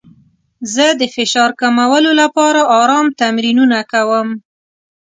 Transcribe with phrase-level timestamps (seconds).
[0.73, 4.27] زه د فشار کمولو لپاره ارام تمرینونه کوم.